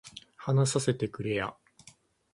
[0.35, 1.55] 話させてくれや